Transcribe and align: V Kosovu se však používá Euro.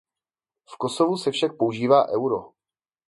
V 0.65 0.77
Kosovu 0.77 1.17
se 1.17 1.31
však 1.31 1.57
používá 1.57 2.07
Euro. 2.07 2.51